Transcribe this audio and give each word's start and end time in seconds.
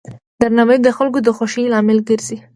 درناوی 0.41 0.77
د 0.81 0.87
خلکو 0.97 1.19
د 1.23 1.27
خوښۍ 1.37 1.65
لامل 1.73 1.99
ګرځي. 2.09 2.37